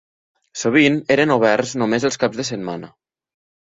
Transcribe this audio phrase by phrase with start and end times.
[0.61, 2.95] Sovint eren oberts només els caps de setmana.